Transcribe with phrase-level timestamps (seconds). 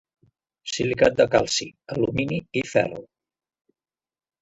[0.75, 3.07] Silicat de calci, alumini i ferro.